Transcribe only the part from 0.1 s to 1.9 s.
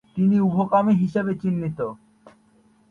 তিনি উভকামী হিসাবে চিহ্নিত।